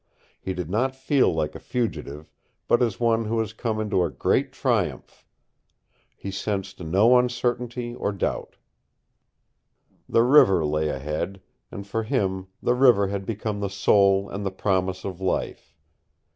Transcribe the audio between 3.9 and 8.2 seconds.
a great triumph. He sensed no uncertainty or